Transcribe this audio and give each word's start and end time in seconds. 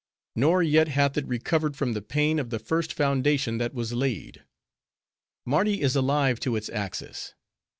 Nor 0.35 0.63
yet, 0.63 0.87
hath 0.87 1.15
it 1.15 1.27
recovered 1.27 1.75
from 1.77 1.93
the 1.93 2.01
pain 2.01 2.39
of 2.39 2.49
the 2.49 2.57
first 2.57 2.91
foundation 2.91 3.59
that 3.59 3.75
was 3.75 3.93
laid. 3.93 4.43
Mardi 5.45 5.79
is 5.83 5.95
alive 5.95 6.39
to 6.39 6.55
its 6.55 6.69
axis. 6.69 7.35